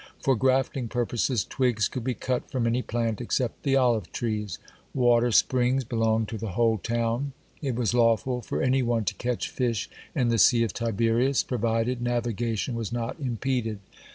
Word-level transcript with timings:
For 0.19 0.35
grafting 0.35 0.87
purposes 0.87 1.43
twigs 1.45 1.87
could 1.87 2.03
be 2.03 2.15
cut 2.15 2.49
from 2.49 2.65
any 2.65 2.81
plant 2.81 3.21
except 3.21 3.61
the 3.61 3.75
olive 3.75 4.11
trees. 4.11 4.57
Water 4.95 5.31
springs 5.31 5.83
belonged 5.83 6.27
to 6.29 6.39
the 6.39 6.53
whole 6.53 6.79
town. 6.79 7.33
It 7.61 7.75
was 7.75 7.93
lawful 7.93 8.41
for 8.41 8.63
any 8.63 8.81
one 8.81 9.03
to 9.05 9.13
catch 9.13 9.47
fish 9.51 9.91
in 10.15 10.29
the 10.29 10.39
Sea 10.39 10.63
of 10.63 10.73
Tiberias, 10.73 11.43
provided 11.43 12.01
navigation 12.01 12.73
was 12.73 12.91
not 12.91 13.19
impeded. 13.19 13.77